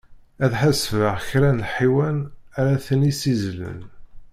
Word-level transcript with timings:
Ad 0.43 0.53
ḥasbeɣ 0.61 1.15
kra 1.27 1.49
n 1.53 1.57
lḥiwan 1.65 2.17
ara 2.57 2.83
ten-issizzlen. 2.85 3.79